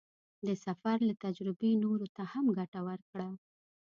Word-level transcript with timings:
د 0.45 0.47
سفر 0.65 0.97
له 1.09 1.13
تجربې 1.23 1.71
نورو 1.83 2.07
ته 2.15 2.23
هم 2.31 2.45
ګټه 2.57 2.79
ورکړه. 2.87 3.27